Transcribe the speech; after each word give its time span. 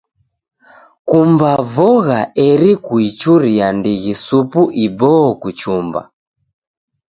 Kumba 1.07 1.51
vogha 1.73 2.19
eri 2.47 2.71
kuichuria 2.85 3.67
ndighi 3.77 4.13
supu 4.25 4.61
iboo 4.85 5.27
kuchumba. 5.41 6.01